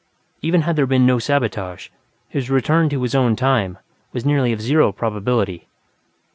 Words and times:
Even 0.41 0.61
had 0.61 0.77
there 0.77 0.87
been 0.87 1.05
no 1.05 1.19
sabotage, 1.19 1.89
his 2.27 2.49
return 2.49 2.89
to 2.89 3.03
his 3.03 3.13
own 3.13 3.35
"time" 3.35 3.77
was 4.13 4.25
nearly 4.25 4.51
of 4.51 4.59
zero 4.59 4.91
probability. 4.91 5.67